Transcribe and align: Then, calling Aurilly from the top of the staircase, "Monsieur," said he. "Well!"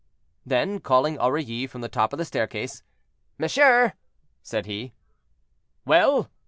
Then, 0.47 0.79
calling 0.79 1.19
Aurilly 1.19 1.67
from 1.67 1.81
the 1.81 1.87
top 1.87 2.11
of 2.11 2.17
the 2.17 2.25
staircase, 2.25 2.81
"Monsieur," 3.37 3.93
said 4.41 4.65
he. 4.65 4.93
"Well!" 5.85 6.31